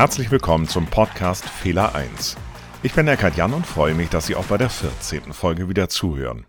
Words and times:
Herzlich 0.00 0.30
willkommen 0.30 0.66
zum 0.66 0.86
Podcast 0.86 1.46
Fehler 1.46 1.94
1. 1.94 2.38
Ich 2.82 2.94
bin 2.94 3.06
Eckhard 3.06 3.36
Jan 3.36 3.52
und 3.52 3.66
freue 3.66 3.92
mich, 3.92 4.08
dass 4.08 4.26
Sie 4.26 4.34
auch 4.34 4.46
bei 4.46 4.56
der 4.56 4.70
14. 4.70 5.34
Folge 5.34 5.68
wieder 5.68 5.90
zuhören. 5.90 6.46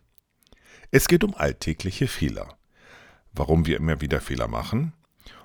Es 0.89 1.09
geht 1.09 1.25
um 1.25 1.35
alltägliche 1.35 2.07
Fehler. 2.07 2.55
Warum 3.33 3.65
wir 3.65 3.75
immer 3.75 3.99
wieder 3.99 4.21
Fehler 4.21 4.47
machen 4.47 4.93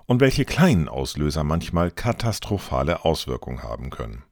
und 0.04 0.20
welche 0.20 0.44
kleinen 0.44 0.88
Auslöser 0.88 1.42
manchmal 1.42 1.90
katastrophale 1.90 3.04
Auswirkungen 3.04 3.64
haben 3.64 3.90
können. 3.90 4.22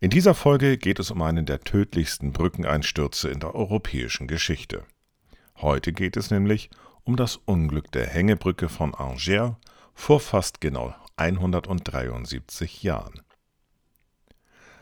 In 0.00 0.08
dieser 0.08 0.32
Folge 0.32 0.78
geht 0.78 1.00
es 1.00 1.10
um 1.10 1.20
einen 1.20 1.44
der 1.44 1.60
tödlichsten 1.60 2.32
Brückeneinstürze 2.32 3.28
in 3.28 3.40
der 3.40 3.54
europäischen 3.54 4.26
Geschichte. 4.26 4.84
Heute 5.58 5.92
geht 5.92 6.16
es 6.16 6.30
nämlich 6.30 6.70
um 7.04 7.16
das 7.16 7.36
Unglück 7.44 7.92
der 7.92 8.06
Hängebrücke 8.06 8.70
von 8.70 8.94
Angers 8.94 9.56
vor 9.92 10.18
fast 10.18 10.62
genau 10.62 10.94
173 11.20 12.82
Jahren. 12.82 13.20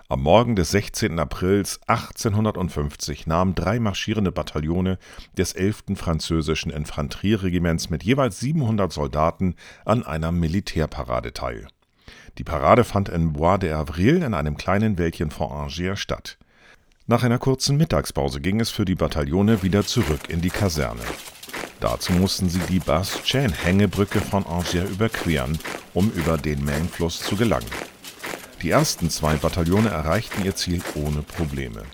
Am 0.09 0.23
Morgen 0.23 0.56
des 0.56 0.70
16. 0.70 1.19
Aprils 1.19 1.80
1850 1.87 3.27
nahmen 3.27 3.55
drei 3.55 3.78
marschierende 3.78 4.33
Bataillone 4.33 4.98
des 5.37 5.52
11. 5.52 5.97
französischen 5.97 6.70
Infanterieregiments 6.70 7.91
mit 7.91 8.05
jeweils 8.05 8.41
700 8.41 8.91
Soldaten 8.91 9.56
an 9.84 10.06
einer 10.06 10.33
Militärparade 10.33 11.34
teil. 11.34 11.66
Die 12.39 12.45
Parade 12.45 12.84
fand 12.84 13.11
in 13.11 13.34
Bois 13.34 13.59
de 13.59 13.73
Avril 13.73 14.23
in 14.23 14.33
einem 14.33 14.56
kleinen 14.56 14.97
Wäldchen 14.97 15.30
vor 15.30 15.52
Angers 15.52 15.98
statt. 15.98 16.39
Nach 17.06 17.25
einer 17.25 17.39
kurzen 17.39 17.77
Mittagspause 17.77 18.41
ging 18.41 18.61
es 18.61 18.70
für 18.70 18.84
die 18.84 18.95
Bataillone 18.95 19.62
wieder 19.62 19.84
zurück 19.84 20.30
in 20.30 20.41
die 20.41 20.50
Kaserne. 20.50 21.02
Dazu 21.81 22.12
mussten 22.12 22.48
sie 22.48 22.61
die 22.69 22.81
Bastien-Hängebrücke 22.81 24.21
von 24.21 24.45
Angers 24.47 24.91
überqueren, 24.91 25.59
um 25.95 26.11
über 26.11 26.37
den 26.37 26.65
Main-Fluss 26.65 27.20
zu 27.20 27.37
gelangen. 27.37 27.67
Die 28.62 28.70
ersten 28.70 29.09
zwei 29.11 29.37
Bataillone 29.37 29.89
erreichten 29.89 30.45
ihr 30.45 30.57
Ziel 30.57 30.83
ohne 30.97 31.23
Probleme. 31.23 31.85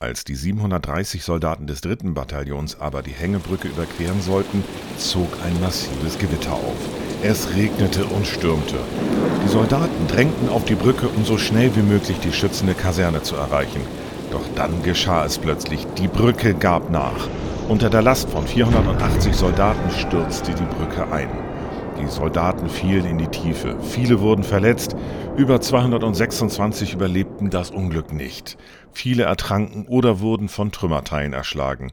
Als 0.00 0.24
die 0.24 0.36
730 0.36 1.24
Soldaten 1.24 1.66
des 1.66 1.80
dritten 1.80 2.14
Bataillons 2.14 2.80
aber 2.80 3.02
die 3.02 3.12
Hängebrücke 3.12 3.68
überqueren 3.68 4.22
sollten, 4.22 4.62
zog 4.96 5.28
ein 5.44 5.60
massives 5.60 6.18
Gewitter 6.18 6.52
auf. 6.52 6.76
Es 7.22 7.50
regnete 7.54 8.06
und 8.06 8.24
stürmte. 8.26 8.78
Die 9.44 9.48
Soldaten 9.48 10.06
drängten 10.06 10.48
auf 10.48 10.64
die 10.64 10.76
Brücke, 10.76 11.08
um 11.08 11.24
so 11.24 11.36
schnell 11.36 11.74
wie 11.74 11.82
möglich 11.82 12.16
die 12.20 12.32
schützende 12.32 12.74
Kaserne 12.74 13.22
zu 13.22 13.34
erreichen. 13.34 13.80
Doch 14.30 14.44
dann 14.54 14.82
geschah 14.84 15.24
es 15.24 15.36
plötzlich. 15.36 15.84
Die 15.98 16.08
Brücke 16.08 16.54
gab 16.54 16.90
nach. 16.90 17.28
Unter 17.68 17.90
der 17.90 18.00
Last 18.00 18.30
von 18.30 18.46
480 18.46 19.36
Soldaten 19.36 19.90
stürzte 19.90 20.54
die 20.54 20.64
Brücke 20.64 21.12
ein. 21.12 21.28
Die 22.00 22.06
Soldaten 22.06 22.66
fielen 22.70 23.04
in 23.04 23.18
die 23.18 23.26
Tiefe, 23.26 23.78
viele 23.82 24.20
wurden 24.20 24.42
verletzt, 24.42 24.96
über 25.36 25.60
226 25.60 26.94
überlebten 26.94 27.50
das 27.50 27.70
Unglück 27.70 28.10
nicht. 28.10 28.56
Viele 28.90 29.24
ertranken 29.24 29.86
oder 29.86 30.20
wurden 30.20 30.48
von 30.48 30.72
Trümmerteilen 30.72 31.34
erschlagen. 31.34 31.92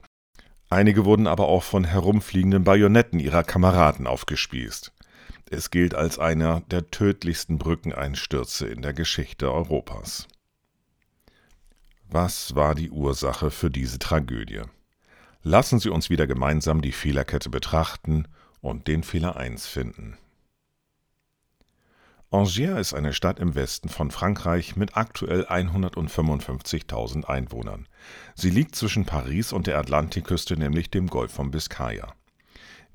Einige 0.69 1.03
wurden 1.03 1.27
aber 1.27 1.49
auch 1.49 1.63
von 1.63 1.83
herumfliegenden 1.83 2.63
Bajonetten 2.63 3.19
ihrer 3.19 3.43
Kameraden 3.43 4.07
aufgespießt. 4.07 4.93
Es 5.51 5.71
gilt 5.71 5.93
als 5.93 6.19
einer 6.19 6.61
der 6.71 6.89
tödlichsten 6.89 7.57
Brückeneinstürze 7.57 8.65
in 8.65 8.81
der 8.81 8.93
Geschichte 8.93 9.51
Europas. 9.51 10.25
Was 12.09 12.55
war 12.55 12.75
die 12.75 12.91
Ursache 12.91 13.51
für 13.51 13.69
diese 13.69 13.99
Tragödie? 13.99 14.61
Lassen 15.47 15.77
Sie 15.77 15.89
uns 15.89 16.09
wieder 16.09 16.25
gemeinsam 16.25 16.81
die 16.81 16.91
Fehlerkette 16.91 17.51
betrachten 17.51 18.27
und 18.61 18.87
den 18.87 19.03
Fehler 19.03 19.35
1 19.35 19.67
finden. 19.67 20.17
Angers 22.31 22.79
ist 22.79 22.93
eine 22.95 23.13
Stadt 23.13 23.39
im 23.39 23.53
Westen 23.53 23.89
von 23.89 24.09
Frankreich 24.09 24.75
mit 24.75 24.97
aktuell 24.97 25.45
155.000 25.45 27.25
Einwohnern. 27.25 27.87
Sie 28.33 28.49
liegt 28.49 28.75
zwischen 28.75 29.05
Paris 29.05 29.53
und 29.53 29.67
der 29.67 29.77
Atlantikküste, 29.77 30.57
nämlich 30.57 30.89
dem 30.89 31.05
Golf 31.05 31.33
von 31.33 31.51
Biscaya. 31.51 32.15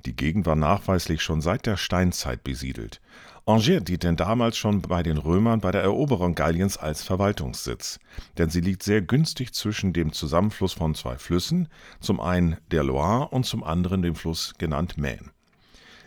Die 0.05 0.15
Gegend 0.15 0.45
war 0.47 0.55
nachweislich 0.55 1.21
schon 1.21 1.41
seit 1.41 1.65
der 1.65 1.77
Steinzeit 1.77 2.43
besiedelt. 2.43 3.01
Angers 3.45 3.83
diente 3.83 4.15
damals 4.15 4.57
schon 4.57 4.81
bei 4.81 5.03
den 5.03 5.17
Römern 5.17 5.61
bei 5.61 5.71
der 5.71 5.81
Eroberung 5.81 6.35
Galliens 6.35 6.77
als 6.77 7.03
Verwaltungssitz, 7.03 7.99
denn 8.37 8.49
sie 8.49 8.61
liegt 8.61 8.83
sehr 8.83 9.01
günstig 9.01 9.53
zwischen 9.53 9.93
dem 9.93 10.13
Zusammenfluss 10.13 10.73
von 10.73 10.95
zwei 10.95 11.17
Flüssen, 11.17 11.67
zum 11.99 12.19
einen 12.19 12.57
der 12.71 12.83
Loire 12.83 13.29
und 13.29 13.45
zum 13.45 13.63
anderen 13.63 14.01
dem 14.01 14.15
Fluss 14.15 14.53
genannt 14.57 14.97
Maine. 14.97 15.31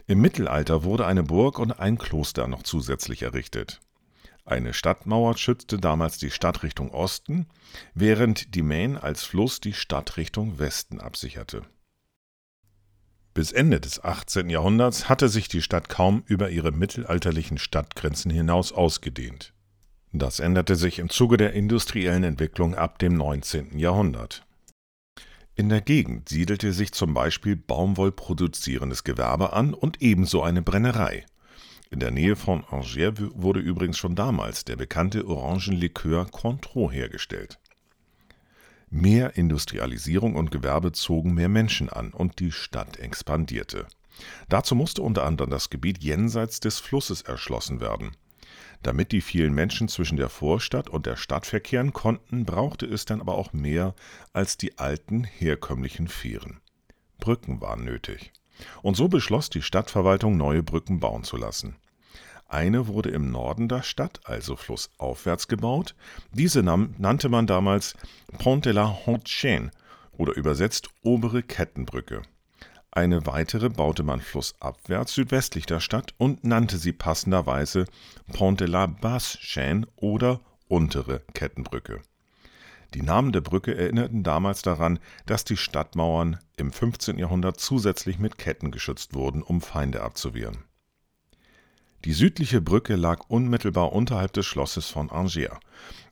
Im 0.06 0.20
Mittelalter 0.20 0.84
wurde 0.84 1.06
eine 1.06 1.22
Burg 1.22 1.58
und 1.58 1.78
ein 1.78 1.98
Kloster 1.98 2.46
noch 2.46 2.62
zusätzlich 2.62 3.22
errichtet. 3.22 3.80
Eine 4.44 4.74
Stadtmauer 4.74 5.36
schützte 5.36 5.78
damals 5.78 6.18
die 6.18 6.30
Stadt 6.30 6.62
Richtung 6.62 6.90
Osten, 6.90 7.46
während 7.94 8.54
die 8.54 8.62
Maine 8.62 9.02
als 9.02 9.24
Fluss 9.24 9.60
die 9.60 9.72
Stadt 9.72 10.16
Richtung 10.16 10.58
Westen 10.58 11.00
absicherte 11.00 11.62
bis 13.34 13.50
Ende 13.50 13.80
des 13.80 14.02
18. 14.02 14.48
Jahrhunderts 14.48 15.08
hatte 15.08 15.28
sich 15.28 15.48
die 15.48 15.60
Stadt 15.60 15.88
kaum 15.88 16.22
über 16.26 16.50
ihre 16.50 16.70
mittelalterlichen 16.70 17.58
Stadtgrenzen 17.58 18.30
hinaus 18.30 18.72
ausgedehnt. 18.72 19.52
Das 20.12 20.38
änderte 20.38 20.76
sich 20.76 21.00
im 21.00 21.10
Zuge 21.10 21.36
der 21.36 21.52
industriellen 21.52 22.22
Entwicklung 22.22 22.76
ab 22.76 23.00
dem 23.00 23.14
19. 23.14 23.80
Jahrhundert. 23.80 24.46
In 25.56 25.68
der 25.68 25.80
Gegend 25.80 26.28
siedelte 26.28 26.72
sich 26.72 26.92
zum 26.92 27.14
Beispiel 27.14 27.56
baumwollproduzierendes 27.56 29.02
Gewerbe 29.02 29.52
an 29.52 29.74
und 29.74 30.00
ebenso 30.00 30.42
eine 30.42 30.62
Brennerei. 30.62 31.26
In 31.90 31.98
der 31.98 32.12
Nähe 32.12 32.36
von 32.36 32.64
Angers 32.70 33.20
wurde 33.34 33.60
übrigens 33.60 33.98
schon 33.98 34.14
damals 34.14 34.64
der 34.64 34.76
bekannte 34.76 35.26
Orangenlikör 35.26 36.26
Cointreau 36.26 36.90
hergestellt. 36.90 37.58
Mehr 38.96 39.36
Industrialisierung 39.36 40.36
und 40.36 40.52
Gewerbe 40.52 40.92
zogen 40.92 41.34
mehr 41.34 41.48
Menschen 41.48 41.88
an 41.88 42.12
und 42.12 42.38
die 42.38 42.52
Stadt 42.52 42.96
expandierte. 43.00 43.88
Dazu 44.48 44.76
musste 44.76 45.02
unter 45.02 45.26
anderem 45.26 45.50
das 45.50 45.68
Gebiet 45.68 46.00
jenseits 46.04 46.60
des 46.60 46.78
Flusses 46.78 47.22
erschlossen 47.22 47.80
werden. 47.80 48.12
Damit 48.84 49.10
die 49.10 49.20
vielen 49.20 49.52
Menschen 49.52 49.88
zwischen 49.88 50.16
der 50.16 50.28
Vorstadt 50.28 50.88
und 50.88 51.06
der 51.06 51.16
Stadt 51.16 51.44
verkehren 51.44 51.92
konnten, 51.92 52.44
brauchte 52.44 52.86
es 52.86 53.04
dann 53.04 53.20
aber 53.20 53.34
auch 53.34 53.52
mehr 53.52 53.96
als 54.32 54.58
die 54.58 54.78
alten 54.78 55.24
herkömmlichen 55.24 56.06
Fähren. 56.06 56.60
Brücken 57.18 57.60
waren 57.60 57.82
nötig. 57.82 58.32
Und 58.82 58.96
so 58.96 59.08
beschloss 59.08 59.50
die 59.50 59.62
Stadtverwaltung, 59.62 60.36
neue 60.36 60.62
Brücken 60.62 61.00
bauen 61.00 61.24
zu 61.24 61.36
lassen. 61.36 61.74
Eine 62.54 62.86
wurde 62.86 63.10
im 63.10 63.32
Norden 63.32 63.66
der 63.66 63.82
Stadt, 63.82 64.20
also 64.22 64.54
flussaufwärts 64.54 65.48
gebaut. 65.48 65.96
Diese 66.30 66.62
nannte 66.62 67.28
man 67.28 67.48
damals 67.48 67.96
Pont 68.38 68.64
de 68.64 68.72
la 68.72 68.96
Haute 69.06 69.26
Chaîne 69.26 69.72
oder 70.12 70.36
übersetzt 70.36 70.88
obere 71.02 71.42
Kettenbrücke. 71.42 72.22
Eine 72.92 73.26
weitere 73.26 73.70
baute 73.70 74.04
man 74.04 74.20
flussabwärts 74.20 75.14
südwestlich 75.14 75.66
der 75.66 75.80
Stadt 75.80 76.14
und 76.16 76.44
nannte 76.44 76.76
sie 76.78 76.92
passenderweise 76.92 77.86
Pont 78.32 78.60
de 78.60 78.68
la 78.68 78.86
Basse 78.86 79.36
Chaîne 79.38 79.88
oder 79.96 80.40
untere 80.68 81.22
Kettenbrücke. 81.34 82.02
Die 82.94 83.02
Namen 83.02 83.32
der 83.32 83.40
Brücke 83.40 83.76
erinnerten 83.76 84.22
damals 84.22 84.62
daran, 84.62 85.00
dass 85.26 85.42
die 85.42 85.56
Stadtmauern 85.56 86.38
im 86.56 86.70
15. 86.70 87.18
Jahrhundert 87.18 87.58
zusätzlich 87.58 88.20
mit 88.20 88.38
Ketten 88.38 88.70
geschützt 88.70 89.12
wurden, 89.12 89.42
um 89.42 89.60
Feinde 89.60 90.02
abzuwehren. 90.02 90.62
Die 92.04 92.12
südliche 92.12 92.60
Brücke 92.60 92.96
lag 92.96 93.24
unmittelbar 93.28 93.94
unterhalb 93.94 94.34
des 94.34 94.44
Schlosses 94.44 94.90
von 94.90 95.10
Angers. 95.10 95.58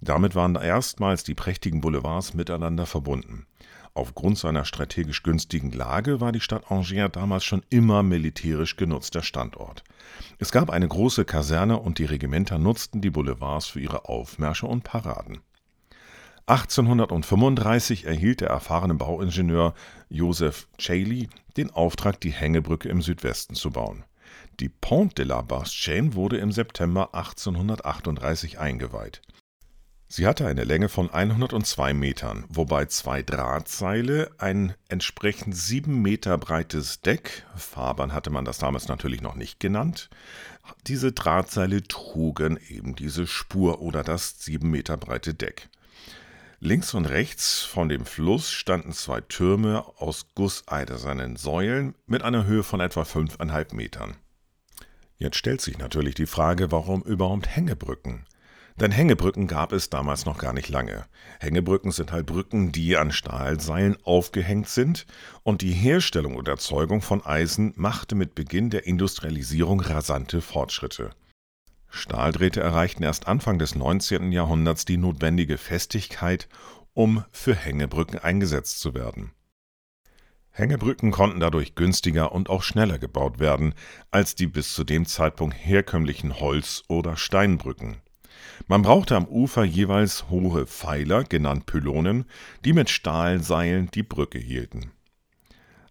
Damit 0.01 0.35
waren 0.35 0.55
erstmals 0.55 1.23
die 1.23 1.35
prächtigen 1.35 1.83
Boulevards 1.83 2.33
miteinander 2.33 2.87
verbunden. 2.87 3.47
Aufgrund 3.93 4.39
seiner 4.39 4.65
strategisch 4.65 5.23
günstigen 5.23 5.71
Lage 5.71 6.19
war 6.19 6.33
die 6.33 6.41
Stadt 6.41 6.71
Angers 6.71 7.13
damals 7.13 7.45
schon 7.45 7.63
immer 7.69 8.03
militärisch 8.03 8.77
genutzter 8.77 9.23
Standort. 9.23 9.85
Es 10.39 10.51
gab 10.51 10.71
eine 10.71 10.89
große 10.89 11.27
Kaserne 11.27 11.79
und 11.79 11.99
die 11.99 12.07
Regimenter 12.07 12.59
nutzten 12.59 13.03
die 13.03 13.11
Boulevards 13.11 13.67
für 13.67 13.81
ihre 13.81 14.07
Aufmärsche 14.07 14.67
und 14.67 14.85
Paraden. 14.85 15.41
1835 16.47 18.07
erhielt 18.07 18.41
der 18.41 18.49
erfahrene 18.49 18.95
Bauingenieur 18.95 19.75
Joseph 20.09 20.69
Cayley 20.79 21.29
den 21.59 21.71
Auftrag, 21.71 22.19
die 22.19 22.33
Hängebrücke 22.33 22.89
im 22.89 23.03
Südwesten 23.03 23.55
zu 23.55 23.71
bauen. 23.71 24.05
Die 24.63 24.69
Pont 24.69 25.19
de 25.19 25.25
la 25.25 25.43
Bastchaine 25.43 26.15
wurde 26.15 26.37
im 26.37 26.53
September 26.53 27.17
1838 27.17 28.61
eingeweiht. 28.61 29.21
Sie 30.07 30.25
hatte 30.25 30.47
eine 30.47 30.63
Länge 30.63 30.89
von 30.89 31.11
102 31.11 31.93
Metern, 31.95 32.45
wobei 32.49 32.85
zwei 32.85 33.23
Drahtseile 33.23 34.31
ein 34.39 34.77
entsprechend 34.89 35.57
sieben 35.57 36.01
Meter 36.01 36.39
breites 36.39 37.01
Deck, 37.01 37.45
Fahrbahn 37.57 38.13
hatte 38.13 38.31
man 38.31 38.45
das 38.45 38.59
damals 38.59 38.87
natürlich 38.87 39.21
noch 39.21 39.35
nicht 39.35 39.59
genannt, 39.59 40.11
diese 40.87 41.11
Drahtseile 41.11 41.83
trugen 41.83 42.57
eben 42.69 42.95
diese 42.95 43.27
Spur 43.27 43.83
oder 43.83 44.05
das 44.05 44.45
sieben 44.45 44.71
Meter 44.71 44.97
breite 44.97 45.35
Deck. 45.35 45.71
Links 46.61 46.95
und 46.95 47.07
rechts 47.07 47.63
von 47.63 47.89
dem 47.89 48.07
Fluss 48.07 48.53
standen 48.53 48.93
zwei 48.93 49.23
Türme 49.23 49.85
aus 49.97 50.27
gusseisernen 50.37 51.35
Säulen 51.35 51.97
mit 52.07 52.23
einer 52.23 52.45
Höhe 52.45 52.63
von 52.63 52.79
etwa 52.79 53.05
fünfeinhalb 53.05 53.73
Metern. 53.73 54.15
Jetzt 55.23 55.37
stellt 55.37 55.61
sich 55.61 55.79
natürlich 55.79 56.17
die 56.17 56.27
Frage, 56.27 56.73
warum 56.73 57.03
überhaupt 57.03 57.47
Hängebrücken? 57.47 58.27
Denn 58.75 58.91
Hängebrücken 58.91 59.47
gab 59.47 59.71
es 59.73 59.89
damals 59.89 60.27
noch 60.27 60.37
gar 60.37 60.53
nicht 60.53 60.69
lange. 60.69 61.05
Hängebrücken 61.39 61.93
sind 61.93 62.11
halt 62.11 62.27
Brücken, 62.27 62.73
die 62.73 62.97
an 62.97 63.13
Stahlseilen 63.13 63.97
aufgehängt 64.03 64.69
sind 64.69 65.07
und 65.45 65.63
die 65.63 65.71
Herstellung 65.71 66.35
und 66.35 66.49
Erzeugung 66.49 67.03
von 67.03 67.25
Eisen 67.25 67.73
machte 67.77 68.17
mit 68.17 68.35
Beginn 68.35 68.69
der 68.71 68.85
Industrialisierung 68.89 69.81
rasante 69.81 70.41
Fortschritte. 70.41 71.11
Stahldrähte 71.89 72.61
erreichten 72.61 73.05
erst 73.05 73.29
Anfang 73.29 73.61
des 73.61 73.77
19. 73.77 74.33
Jahrhunderts 74.33 74.87
die 74.87 74.97
notwendige 74.97 75.57
Festigkeit, 75.57 76.49
um 76.95 77.25
für 77.31 77.55
Hängebrücken 77.55 78.19
eingesetzt 78.19 78.81
zu 78.81 78.93
werden. 78.93 79.31
Hängebrücken 80.55 81.11
konnten 81.13 81.41
dadurch 81.41 81.75
günstiger 81.75 82.33
und 82.33 82.51
auch 82.51 82.63
schneller 82.63 82.99
gebaut 82.99 83.39
werden 83.39 83.75
als 84.11 84.35
die 84.35 84.47
bis 84.47 84.75
zu 84.75 84.85
dem 84.85 85.07
Zeitpunkt 85.07 85.57
herkömmlichen 85.59 86.41
Holz- 86.41 86.85
oder 86.89 87.17
Steinbrücken. 87.17 87.97
Man 88.69 88.83
brauchte 88.83 89.17
am 89.17 89.27
Ufer 89.27 89.65
jeweils 89.65 90.29
hohe 90.29 90.67
Pfeiler, 90.67 91.25
genannt 91.25 91.65
Pylonen, 91.65 92.27
die 92.67 92.75
mit 92.75 92.91
Stahlseilen 92.91 93.91
die 93.93 94.03
Brücke 94.03 94.39
hielten. 94.39 94.93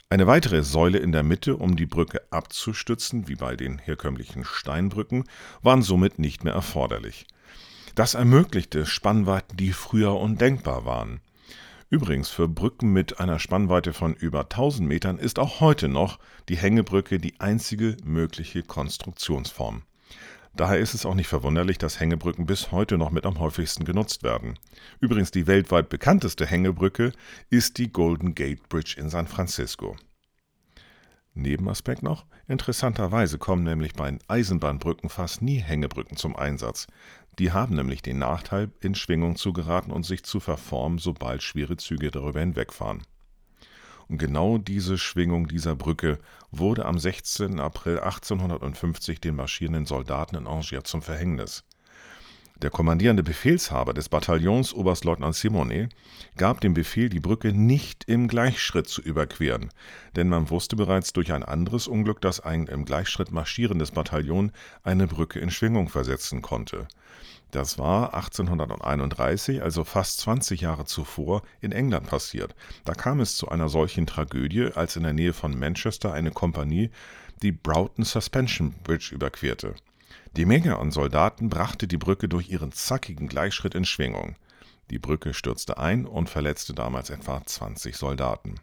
Eine 0.09 0.27
weitere 0.27 0.61
Säule 0.61 0.99
in 0.99 1.11
der 1.11 1.23
Mitte, 1.23 1.55
um 1.55 1.75
die 1.75 1.85
Brücke 1.85 2.21
abzustützen, 2.31 3.27
wie 3.27 3.35
bei 3.35 3.55
den 3.55 3.79
herkömmlichen 3.79 4.43
Steinbrücken, 4.43 5.23
waren 5.63 5.81
somit 5.81 6.19
nicht 6.19 6.43
mehr 6.43 6.53
erforderlich. 6.53 7.25
Das 7.95 8.13
ermöglichte 8.13 8.85
Spannweiten, 8.85 9.57
die 9.57 9.73
früher 9.73 10.15
undenkbar 10.19 10.85
waren. 10.85 11.21
Übrigens, 11.91 12.29
für 12.29 12.47
Brücken 12.47 12.93
mit 12.93 13.19
einer 13.19 13.37
Spannweite 13.37 13.91
von 13.91 14.13
über 14.13 14.43
1000 14.43 14.87
Metern 14.87 15.17
ist 15.17 15.37
auch 15.39 15.59
heute 15.59 15.89
noch 15.89 16.19
die 16.47 16.55
Hängebrücke 16.55 17.19
die 17.19 17.41
einzige 17.41 17.97
mögliche 18.05 18.63
Konstruktionsform. 18.63 19.81
Daher 20.55 20.79
ist 20.79 20.93
es 20.93 21.05
auch 21.05 21.15
nicht 21.15 21.27
verwunderlich, 21.27 21.79
dass 21.79 21.99
Hängebrücken 21.99 22.45
bis 22.45 22.71
heute 22.71 22.97
noch 22.97 23.11
mit 23.11 23.25
am 23.25 23.39
häufigsten 23.39 23.83
genutzt 23.83 24.23
werden. 24.23 24.57
Übrigens 25.01 25.31
die 25.31 25.47
weltweit 25.47 25.89
bekannteste 25.89 26.45
Hängebrücke 26.45 27.11
ist 27.49 27.77
die 27.77 27.91
Golden 27.91 28.35
Gate 28.35 28.69
Bridge 28.69 28.95
in 28.97 29.09
San 29.09 29.27
Francisco. 29.27 29.97
Nebenaspekt 31.33 32.03
noch, 32.03 32.25
interessanterweise 32.47 33.37
kommen 33.37 33.63
nämlich 33.63 33.93
bei 33.93 34.17
Eisenbahnbrücken 34.27 35.09
fast 35.09 35.41
nie 35.41 35.59
Hängebrücken 35.59 36.17
zum 36.17 36.35
Einsatz. 36.35 36.87
Die 37.39 37.53
haben 37.53 37.75
nämlich 37.75 38.01
den 38.01 38.19
Nachteil, 38.19 38.69
in 38.81 38.95
Schwingung 38.95 39.37
zu 39.37 39.53
geraten 39.53 39.91
und 39.91 40.03
sich 40.03 40.23
zu 40.23 40.39
verformen, 40.41 40.97
sobald 40.97 41.41
schwere 41.41 41.77
Züge 41.77 42.11
darüber 42.11 42.41
hinwegfahren. 42.41 43.03
Und 44.09 44.17
genau 44.17 44.57
diese 44.57 44.97
Schwingung 44.97 45.47
dieser 45.47 45.73
Brücke 45.73 46.19
wurde 46.51 46.85
am 46.85 46.99
16. 46.99 47.61
April 47.61 47.99
1850 47.99 49.21
den 49.21 49.35
marschierenden 49.37 49.85
Soldaten 49.85 50.35
in 50.35 50.47
Angers 50.47 50.83
zum 50.83 51.01
Verhängnis. 51.01 51.63
Der 52.61 52.69
kommandierende 52.69 53.23
Befehlshaber 53.23 53.91
des 53.91 54.07
Bataillons, 54.07 54.71
Oberstleutnant 54.75 55.33
Simonet, 55.33 55.89
gab 56.37 56.61
den 56.61 56.75
Befehl, 56.75 57.09
die 57.09 57.19
Brücke 57.19 57.53
nicht 57.53 58.03
im 58.07 58.27
Gleichschritt 58.27 58.87
zu 58.87 59.01
überqueren, 59.01 59.69
denn 60.15 60.29
man 60.29 60.51
wusste 60.51 60.75
bereits 60.75 61.11
durch 61.11 61.33
ein 61.33 61.41
anderes 61.41 61.87
Unglück, 61.87 62.21
dass 62.21 62.39
ein 62.39 62.67
im 62.67 62.85
Gleichschritt 62.85 63.31
marschierendes 63.31 63.89
Bataillon 63.89 64.51
eine 64.83 65.07
Brücke 65.07 65.39
in 65.39 65.49
Schwingung 65.49 65.89
versetzen 65.89 66.43
konnte. 66.43 66.87
Das 67.49 67.79
war 67.79 68.13
1831, 68.13 69.63
also 69.63 69.83
fast 69.83 70.19
20 70.19 70.61
Jahre 70.61 70.85
zuvor, 70.85 71.41
in 71.61 71.71
England 71.71 72.05
passiert. 72.05 72.53
Da 72.85 72.93
kam 72.93 73.21
es 73.21 73.37
zu 73.37 73.49
einer 73.49 73.69
solchen 73.69 74.05
Tragödie, 74.05 74.69
als 74.75 74.95
in 74.95 75.03
der 75.03 75.13
Nähe 75.13 75.33
von 75.33 75.57
Manchester 75.57 76.13
eine 76.13 76.29
Kompanie 76.29 76.91
die 77.41 77.51
Broughton 77.51 78.05
Suspension 78.05 78.75
Bridge 78.83 79.15
überquerte. 79.15 79.73
Die 80.37 80.45
Menge 80.45 80.77
an 80.77 80.91
Soldaten 80.91 81.49
brachte 81.49 81.87
die 81.87 81.97
Brücke 81.97 82.29
durch 82.29 82.49
ihren 82.49 82.71
zackigen 82.71 83.27
Gleichschritt 83.27 83.75
in 83.75 83.85
Schwingung. 83.85 84.35
Die 84.89 84.99
Brücke 84.99 85.33
stürzte 85.33 85.77
ein 85.77 86.05
und 86.05 86.29
verletzte 86.29 86.73
damals 86.73 87.09
etwa 87.09 87.45
20 87.45 87.95
Soldaten. 87.95 88.55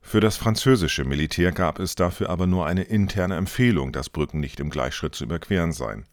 Für 0.00 0.20
das 0.20 0.36
französische 0.36 1.04
Militär 1.04 1.52
gab 1.52 1.78
es 1.78 1.94
dafür 1.94 2.30
aber 2.30 2.46
nur 2.46 2.66
eine 2.66 2.82
interne 2.82 3.36
Empfehlung, 3.36 3.92
dass 3.92 4.10
Brücken 4.10 4.40
nicht 4.40 4.58
im 4.60 4.70
Gleichschritt 4.70 5.14
zu 5.14 5.24
überqueren 5.24 5.72
seien. 5.72 6.06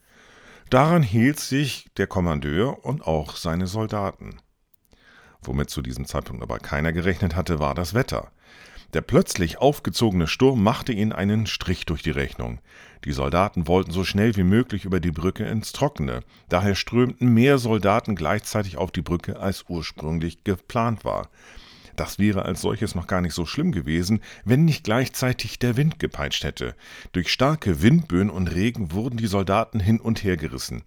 Daran 0.70 1.04
hielt 1.04 1.40
sich 1.40 1.88
der 1.98 2.08
Kommandeur 2.08 2.84
und 2.86 3.08
auch 3.08 3.38
seine 3.38 3.68
Soldaten. 3.68 4.42
Womit 5.42 5.70
zu 5.70 5.82
diesem 5.82 6.06
Zeitpunkt 6.06 6.44
aber 6.44 6.60
keiner 6.60 6.92
gerechnet 6.92 7.36
hatte, 7.36 7.60
war 7.60 7.74
das 7.74 7.94
Wetter. 7.94 8.32
Der 8.94 9.02
plötzlich 9.02 9.58
aufgezogene 9.58 10.28
Sturm 10.28 10.64
machte 10.64 10.94
ihnen 10.94 11.12
einen 11.12 11.46
Strich 11.46 11.86
durch 11.86 12.04
die 12.04 12.12
Rechnung. 12.12 12.60
Die 13.04 13.12
Soldaten 13.12 13.68
wollten 13.68 13.92
so 13.92 14.04
schnell 14.04 14.36
wie 14.38 14.44
möglich 14.44 14.86
über 14.86 15.00
die 15.00 15.12
Brücke 15.12 15.46
ins 15.46 15.74
Trockene. 15.74 16.22
Daher 16.50 16.76
strömten 16.76 17.34
mehr 17.34 17.58
Soldaten 17.58 18.16
gleichzeitig 18.16 18.78
auf 18.78 18.92
die 18.92 19.02
Brücke, 19.02 19.40
als 19.40 19.66
ursprünglich 19.68 20.44
geplant 20.44 21.04
war. 21.04 21.30
Das 21.98 22.20
wäre 22.20 22.46
als 22.46 22.62
solches 22.62 22.94
noch 22.96 23.08
gar 23.08 23.22
nicht 23.22 23.34
so 23.34 23.46
schlimm 23.46 23.72
gewesen, 23.72 24.22
wenn 24.46 24.66
nicht 24.66 24.84
gleichzeitig 24.84 25.58
der 25.58 25.78
Wind 25.78 26.00
gepeitscht 26.00 26.44
hätte. 26.44 26.76
Durch 27.12 27.34
starke 27.34 27.82
Windböen 27.82 28.30
und 28.30 28.54
Regen 28.54 28.92
wurden 28.92 29.18
die 29.18 29.28
Soldaten 29.28 29.80
hin 29.80 30.00
und 30.00 30.24
her 30.24 30.38
gerissen. 30.38 30.84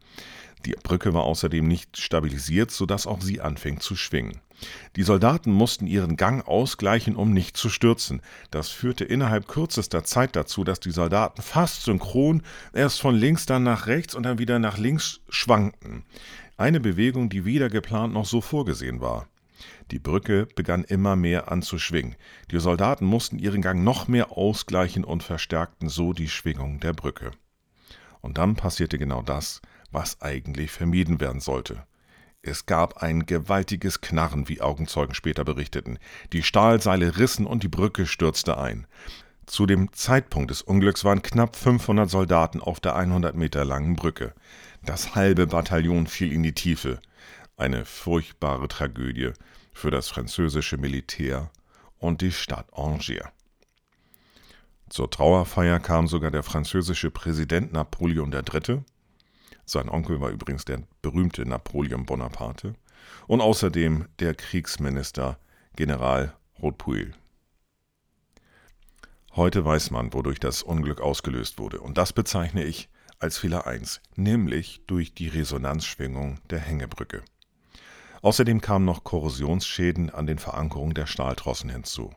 Die 0.65 0.73
Brücke 0.83 1.15
war 1.15 1.25
außerdem 1.25 1.67
nicht 1.67 1.99
stabilisiert, 1.99 2.71
sodass 2.71 3.07
auch 3.07 3.23
sie 3.23 3.41
anfing 3.41 3.81
zu 3.81 3.97
schwingen. 3.97 4.41
Die 4.97 5.03
Soldaten 5.03 5.53
mussten 5.53 5.87
ihren 5.87 6.17
Gang 6.17 6.47
ausgleichen, 6.47 7.17
um 7.17 7.33
nicht 7.33 7.57
zu 7.57 7.71
stürzen. 7.71 8.21
Das 8.51 8.69
führte 8.69 9.05
innerhalb 9.05 9.49
kürzester 9.49 10.05
Zeit 10.05 10.37
dazu, 10.37 10.65
dass 10.65 10.81
die 10.81 10.91
Soldaten 10.91 11.41
fast 11.41 11.85
synchron 11.85 12.43
erst 12.75 13.01
von 13.01 13.15
links 13.15 13.47
dann 13.47 13.63
nach 13.63 13.87
rechts 13.87 14.15
und 14.15 14.25
dann 14.25 14.39
wieder 14.39 14.59
nach 14.59 14.77
links 14.77 15.21
schwankten. 15.31 16.05
Eine 16.59 16.81
Bewegung, 16.81 17.31
die 17.31 17.47
weder 17.47 17.71
geplant 17.71 18.13
noch 18.13 18.27
so 18.27 18.43
vorgesehen 18.43 19.01
war. 19.01 19.27
Die 19.91 19.99
Brücke 19.99 20.47
begann 20.55 20.85
immer 20.85 21.17
mehr 21.17 21.51
an 21.51 21.63
zu 21.63 21.79
schwingen. 21.79 22.17
Die 22.51 22.61
Soldaten 22.61 23.05
mussten 23.05 23.39
ihren 23.39 23.63
Gang 23.63 23.83
noch 23.83 24.09
mehr 24.09 24.33
ausgleichen 24.33 25.05
und 25.05 25.23
verstärkten 25.23 25.89
so 25.89 26.13
die 26.13 26.29
Schwingung 26.29 26.81
der 26.81 26.93
Brücke. 26.93 27.33
Und 28.21 28.39
dann 28.39 28.55
passierte 28.57 28.99
genau 28.99 29.23
das, 29.23 29.63
was 29.91 30.21
eigentlich 30.21 30.71
vermieden 30.71 31.21
werden 31.21 31.41
sollte. 31.41 31.85
Es 32.43 32.65
gab 32.65 33.03
ein 33.03 33.27
gewaltiges 33.27 34.01
Knarren, 34.01 34.49
wie 34.49 34.63
Augenzeugen 34.63 35.15
später 35.15 35.45
berichteten. 35.45 35.99
Die 36.33 36.43
Stahlseile 36.43 37.19
rissen 37.19 37.47
und 37.47 37.63
die 37.63 37.69
Brücke 37.69 38.07
stürzte 38.07 38.57
ein. 38.57 38.87
Zu 39.45 39.67
dem 39.67 39.93
Zeitpunkt 39.93 40.51
des 40.51 40.63
Unglücks 40.63 41.05
waren 41.05 41.23
knapp 41.23 41.57
500 41.57 42.09
Soldaten 42.09 42.61
auf 42.61 42.81
der 42.81 42.97
100 42.97 43.35
Meter 43.35 43.65
langen 43.65 43.95
Brücke. 43.95 44.33
Das 44.83 45.15
halbe 45.15 45.49
Bataillon 45.49 46.07
fiel 46.07 46.33
in 46.33 46.43
die 46.43 46.55
Tiefe. 46.55 47.01
Eine 47.57 47.85
furchtbare 47.85 48.69
Tragödie 48.69 49.33
für 49.75 49.91
das 49.91 50.09
französische 50.09 50.79
Militär 50.79 51.51
und 51.99 52.23
die 52.23 52.33
Stadt 52.33 52.67
Angers. 52.73 53.29
Zur 54.89 55.11
Trauerfeier 55.11 55.79
kam 55.79 56.09
sogar 56.09 56.31
der 56.31 56.43
französische 56.43 57.11
Präsident 57.11 57.73
Napoleon 57.73 58.33
III., 58.33 58.83
sein 59.71 59.89
Onkel 59.89 60.21
war 60.21 60.31
übrigens 60.31 60.65
der 60.65 60.83
berühmte 61.03 61.47
Napoleon 61.47 62.07
Bonaparte. 62.07 62.75
Und 63.27 63.41
außerdem 63.41 64.07
der 64.19 64.35
Kriegsminister 64.35 65.39
General 65.77 66.35
Rotpuil. 66.61 67.15
Heute 69.37 69.65
weiß 69.65 69.93
man, 69.93 70.13
wodurch 70.13 70.41
das 70.41 70.63
Unglück 70.63 71.01
ausgelöst 71.01 71.59
wurde. 71.59 71.81
Und 71.81 71.99
das 71.99 72.13
bezeichne 72.13 72.65
ich 72.65 72.89
als 73.21 73.39
Fehler 73.39 73.67
1, 73.67 74.01
nämlich 74.17 74.83
durch 74.87 75.15
die 75.15 75.29
Resonanzschwingung 75.29 76.41
der 76.51 76.59
Hängebrücke. 76.59 77.23
Außerdem 78.23 78.61
kamen 78.61 78.85
noch 78.85 79.05
Korrosionsschäden 79.05 80.11
an 80.11 80.27
den 80.27 80.39
Verankerungen 80.39 80.95
der 80.95 81.07
Stahltrossen 81.07 81.71
hinzu. 81.71 82.13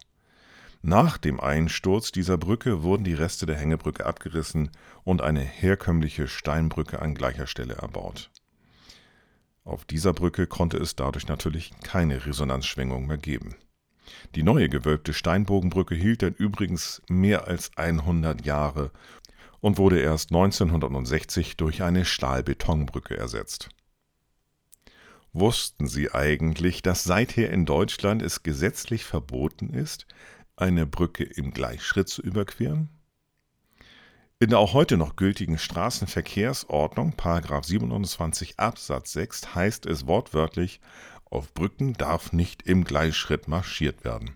Nach 0.85 1.17
dem 1.17 1.39
Einsturz 1.39 2.11
dieser 2.11 2.37
Brücke 2.37 2.83
wurden 2.83 3.05
die 3.05 3.13
Reste 3.13 3.45
der 3.45 3.55
Hängebrücke 3.55 4.05
abgerissen 4.05 4.69
und 5.05 5.21
eine 5.21 5.39
herkömmliche 5.39 6.27
Steinbrücke 6.27 7.01
an 7.01 7.15
gleicher 7.15 7.47
Stelle 7.47 7.75
erbaut. 7.75 8.29
Auf 9.63 9.85
dieser 9.85 10.11
Brücke 10.11 10.45
konnte 10.45 10.75
es 10.75 10.97
dadurch 10.97 11.29
natürlich 11.29 11.71
keine 11.83 12.25
Resonanzschwingung 12.25 13.07
mehr 13.07 13.17
geben. 13.17 13.55
Die 14.35 14.43
neue 14.43 14.67
gewölbte 14.67 15.13
Steinbogenbrücke 15.13 15.95
hielt 15.95 16.21
dann 16.21 16.33
übrigens 16.33 17.01
mehr 17.07 17.47
als 17.47 17.71
100 17.77 18.45
Jahre 18.45 18.91
und 19.61 19.77
wurde 19.77 20.01
erst 20.01 20.31
1960 20.31 21.55
durch 21.55 21.81
eine 21.81 22.03
Stahlbetonbrücke 22.03 23.15
ersetzt. 23.15 23.69
Wussten 25.31 25.87
Sie 25.87 26.11
eigentlich, 26.11 26.81
dass 26.81 27.05
seither 27.05 27.51
in 27.51 27.65
Deutschland 27.65 28.21
es 28.21 28.43
gesetzlich 28.43 29.05
verboten 29.05 29.69
ist, 29.69 30.07
eine 30.55 30.85
Brücke 30.85 31.23
im 31.23 31.51
Gleichschritt 31.51 32.09
zu 32.09 32.21
überqueren? 32.21 32.89
In 34.39 34.49
der 34.49 34.59
auch 34.59 34.73
heute 34.73 34.97
noch 34.97 35.15
gültigen 35.15 35.57
Straßenverkehrsordnung, 35.57 37.13
27 37.15 38.59
Absatz 38.59 39.13
6, 39.13 39.55
heißt 39.55 39.85
es 39.85 40.05
wortwörtlich, 40.05 40.81
auf 41.23 41.53
Brücken 41.53 41.93
darf 41.93 42.33
nicht 42.33 42.63
im 42.63 42.83
Gleichschritt 42.83 43.47
marschiert 43.47 44.03
werden. 44.03 44.35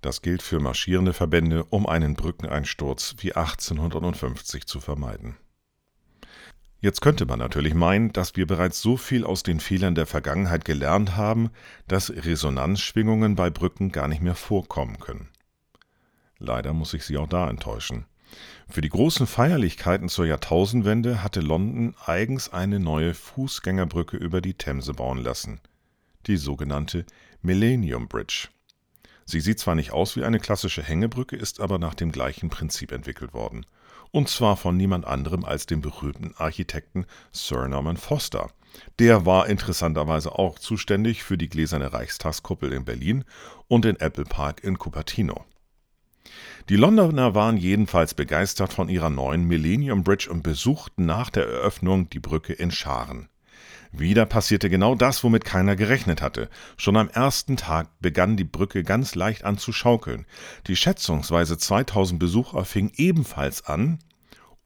Das 0.00 0.22
gilt 0.22 0.42
für 0.42 0.58
marschierende 0.58 1.12
Verbände, 1.12 1.64
um 1.64 1.86
einen 1.86 2.14
Brückeneinsturz 2.14 3.16
wie 3.18 3.34
1850 3.34 4.66
zu 4.66 4.80
vermeiden. 4.80 5.36
Jetzt 6.82 7.02
könnte 7.02 7.26
man 7.26 7.38
natürlich 7.38 7.74
meinen, 7.74 8.10
dass 8.12 8.36
wir 8.36 8.46
bereits 8.46 8.80
so 8.80 8.96
viel 8.96 9.24
aus 9.24 9.42
den 9.42 9.60
Fehlern 9.60 9.94
der 9.94 10.06
Vergangenheit 10.06 10.64
gelernt 10.64 11.14
haben, 11.14 11.50
dass 11.86 12.10
Resonanzschwingungen 12.10 13.34
bei 13.34 13.50
Brücken 13.50 13.92
gar 13.92 14.08
nicht 14.08 14.22
mehr 14.22 14.34
vorkommen 14.34 14.98
können. 14.98 15.28
Leider 16.38 16.72
muss 16.72 16.94
ich 16.94 17.04
Sie 17.04 17.18
auch 17.18 17.28
da 17.28 17.50
enttäuschen. 17.50 18.06
Für 18.66 18.80
die 18.80 18.88
großen 18.88 19.26
Feierlichkeiten 19.26 20.08
zur 20.08 20.24
Jahrtausendwende 20.24 21.22
hatte 21.22 21.40
London 21.40 21.94
eigens 22.06 22.50
eine 22.50 22.80
neue 22.80 23.12
Fußgängerbrücke 23.12 24.16
über 24.16 24.40
die 24.40 24.54
Themse 24.54 24.94
bauen 24.94 25.18
lassen, 25.18 25.60
die 26.28 26.38
sogenannte 26.38 27.04
Millennium 27.42 28.08
Bridge. 28.08 28.48
Sie 29.26 29.40
sieht 29.40 29.58
zwar 29.58 29.74
nicht 29.74 29.92
aus 29.92 30.16
wie 30.16 30.24
eine 30.24 30.38
klassische 30.38 30.82
Hängebrücke, 30.82 31.36
ist 31.36 31.60
aber 31.60 31.78
nach 31.78 31.94
dem 31.94 32.10
gleichen 32.10 32.48
Prinzip 32.48 32.90
entwickelt 32.90 33.34
worden– 33.34 33.66
und 34.10 34.28
zwar 34.28 34.56
von 34.56 34.76
niemand 34.76 35.06
anderem 35.06 35.44
als 35.44 35.66
dem 35.66 35.80
berühmten 35.80 36.34
Architekten 36.36 37.06
Sir 37.32 37.68
Norman 37.68 37.96
Foster. 37.96 38.50
Der 38.98 39.26
war 39.26 39.48
interessanterweise 39.48 40.38
auch 40.38 40.58
zuständig 40.58 41.22
für 41.22 41.36
die 41.36 41.48
gläserne 41.48 41.92
Reichstagskuppel 41.92 42.72
in 42.72 42.84
Berlin 42.84 43.24
und 43.68 43.84
den 43.84 43.98
Apple 43.98 44.24
Park 44.24 44.62
in 44.62 44.78
Cupertino. 44.78 45.44
Die 46.68 46.76
Londoner 46.76 47.34
waren 47.34 47.56
jedenfalls 47.56 48.14
begeistert 48.14 48.72
von 48.72 48.88
ihrer 48.88 49.10
neuen 49.10 49.44
Millennium 49.44 50.04
Bridge 50.04 50.30
und 50.30 50.42
besuchten 50.42 51.06
nach 51.06 51.30
der 51.30 51.46
Eröffnung 51.46 52.08
die 52.10 52.20
Brücke 52.20 52.52
in 52.52 52.70
Scharen. 52.70 53.28
Wieder 53.92 54.24
passierte 54.24 54.70
genau 54.70 54.94
das, 54.94 55.24
womit 55.24 55.44
keiner 55.44 55.74
gerechnet 55.74 56.22
hatte. 56.22 56.48
Schon 56.76 56.96
am 56.96 57.08
ersten 57.08 57.56
Tag 57.56 57.88
begann 58.00 58.36
die 58.36 58.44
Brücke 58.44 58.84
ganz 58.84 59.14
leicht 59.14 59.44
an 59.44 59.58
zu 59.58 59.72
schaukeln. 59.72 60.26
Die 60.68 60.76
schätzungsweise 60.76 61.58
2000 61.58 62.20
Besucher 62.20 62.64
fingen 62.64 62.92
ebenfalls 62.94 63.66
an, 63.66 63.98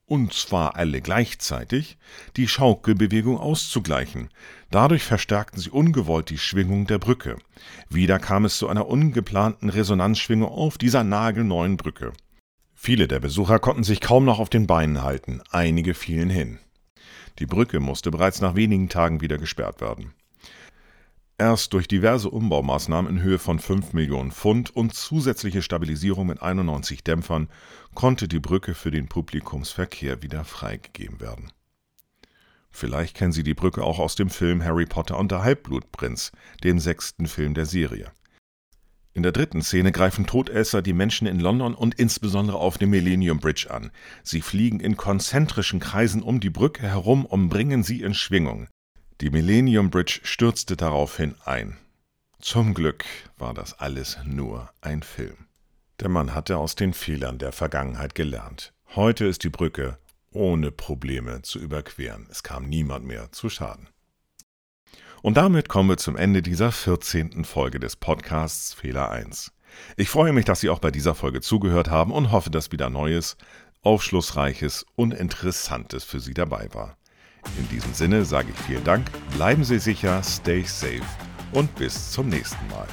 und 0.06 0.34
zwar 0.34 0.76
alle 0.76 1.00
gleichzeitig, 1.00 1.96
die 2.36 2.46
Schaukelbewegung 2.46 3.38
auszugleichen. 3.38 4.28
Dadurch 4.70 5.02
verstärkten 5.02 5.58
sie 5.58 5.70
ungewollt 5.70 6.28
die 6.28 6.36
Schwingung 6.36 6.86
der 6.86 6.98
Brücke. 6.98 7.38
Wieder 7.88 8.18
kam 8.18 8.44
es 8.44 8.58
zu 8.58 8.68
einer 8.68 8.86
ungeplanten 8.86 9.70
Resonanzschwingung 9.70 10.50
auf 10.50 10.76
dieser 10.76 11.04
nagelneuen 11.04 11.78
Brücke. 11.78 12.12
Viele 12.74 13.08
der 13.08 13.20
Besucher 13.20 13.58
konnten 13.58 13.84
sich 13.84 14.02
kaum 14.02 14.26
noch 14.26 14.40
auf 14.40 14.50
den 14.50 14.66
Beinen 14.66 15.02
halten, 15.02 15.40
einige 15.50 15.94
fielen 15.94 16.28
hin. 16.28 16.58
Die 17.38 17.46
Brücke 17.46 17.80
musste 17.80 18.10
bereits 18.10 18.40
nach 18.40 18.54
wenigen 18.54 18.88
Tagen 18.88 19.20
wieder 19.20 19.38
gesperrt 19.38 19.80
werden. 19.80 20.12
Erst 21.36 21.72
durch 21.72 21.88
diverse 21.88 22.30
Umbaumaßnahmen 22.30 23.16
in 23.16 23.22
Höhe 23.22 23.40
von 23.40 23.58
5 23.58 23.92
Millionen 23.92 24.30
Pfund 24.30 24.74
und 24.74 24.94
zusätzliche 24.94 25.62
Stabilisierung 25.62 26.28
mit 26.28 26.40
91 26.40 27.02
Dämpfern 27.02 27.48
konnte 27.94 28.28
die 28.28 28.38
Brücke 28.38 28.74
für 28.74 28.92
den 28.92 29.08
Publikumsverkehr 29.08 30.22
wieder 30.22 30.44
freigegeben 30.44 31.20
werden. 31.20 31.50
Vielleicht 32.70 33.16
kennen 33.16 33.32
Sie 33.32 33.42
die 33.42 33.54
Brücke 33.54 33.82
auch 33.82 33.98
aus 33.98 34.14
dem 34.14 34.30
Film 34.30 34.62
Harry 34.62 34.86
Potter 34.86 35.18
und 35.18 35.32
der 35.32 35.42
Halbblutprinz, 35.42 36.30
dem 36.62 36.78
sechsten 36.78 37.26
Film 37.26 37.54
der 37.54 37.66
Serie. 37.66 38.12
In 39.16 39.22
der 39.22 39.30
dritten 39.30 39.62
Szene 39.62 39.92
greifen 39.92 40.26
Todesser 40.26 40.82
die 40.82 40.92
Menschen 40.92 41.28
in 41.28 41.38
London 41.38 41.74
und 41.74 41.94
insbesondere 41.94 42.58
auf 42.58 42.78
dem 42.78 42.90
Millennium 42.90 43.38
Bridge 43.38 43.70
an. 43.70 43.92
Sie 44.24 44.40
fliegen 44.40 44.80
in 44.80 44.96
konzentrischen 44.96 45.78
Kreisen 45.78 46.20
um 46.20 46.40
die 46.40 46.50
Brücke 46.50 46.82
herum 46.82 47.24
und 47.24 47.48
bringen 47.48 47.84
sie 47.84 48.02
in 48.02 48.14
Schwingung. 48.14 48.66
Die 49.20 49.30
Millennium 49.30 49.90
Bridge 49.90 50.18
stürzte 50.24 50.76
daraufhin 50.76 51.36
ein. 51.44 51.78
Zum 52.40 52.74
Glück 52.74 53.04
war 53.38 53.54
das 53.54 53.78
alles 53.78 54.18
nur 54.24 54.70
ein 54.80 55.04
Film. 55.04 55.46
Der 56.00 56.08
Mann 56.08 56.34
hatte 56.34 56.58
aus 56.58 56.74
den 56.74 56.92
Fehlern 56.92 57.38
der 57.38 57.52
Vergangenheit 57.52 58.16
gelernt. 58.16 58.72
Heute 58.96 59.26
ist 59.26 59.44
die 59.44 59.48
Brücke 59.48 59.96
ohne 60.32 60.72
Probleme 60.72 61.42
zu 61.42 61.60
überqueren. 61.60 62.26
Es 62.30 62.42
kam 62.42 62.68
niemand 62.68 63.06
mehr 63.06 63.30
zu 63.30 63.48
Schaden. 63.48 63.88
Und 65.24 65.38
damit 65.38 65.70
kommen 65.70 65.88
wir 65.88 65.96
zum 65.96 66.18
Ende 66.18 66.42
dieser 66.42 66.70
14. 66.70 67.46
Folge 67.46 67.80
des 67.80 67.96
Podcasts 67.96 68.74
Fehler 68.74 69.10
1. 69.10 69.52
Ich 69.96 70.10
freue 70.10 70.34
mich, 70.34 70.44
dass 70.44 70.60
Sie 70.60 70.68
auch 70.68 70.80
bei 70.80 70.90
dieser 70.90 71.14
Folge 71.14 71.40
zugehört 71.40 71.88
haben 71.88 72.12
und 72.12 72.30
hoffe, 72.30 72.50
dass 72.50 72.72
wieder 72.72 72.90
Neues, 72.90 73.38
Aufschlussreiches 73.80 74.84
und 74.96 75.14
Interessantes 75.14 76.04
für 76.04 76.20
Sie 76.20 76.34
dabei 76.34 76.68
war. 76.74 76.98
In 77.58 77.66
diesem 77.70 77.94
Sinne 77.94 78.26
sage 78.26 78.48
ich 78.54 78.64
vielen 78.66 78.84
Dank, 78.84 79.10
bleiben 79.34 79.64
Sie 79.64 79.78
sicher, 79.78 80.22
stay 80.22 80.62
safe 80.62 81.00
und 81.52 81.74
bis 81.76 82.10
zum 82.10 82.28
nächsten 82.28 82.68
Mal. 82.68 82.86